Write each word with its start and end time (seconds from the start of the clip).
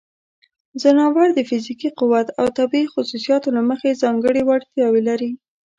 ځناور 0.81 1.27
د 1.33 1.39
فزیکي 1.49 1.89
قوت 1.99 2.27
او 2.39 2.45
طبیعی 2.57 2.87
خصوصیاتو 2.93 3.49
له 3.57 3.61
مخې 3.69 3.99
ځانګړې 4.01 4.41
وړتیاوې 4.45 5.01
لري. 5.09 5.31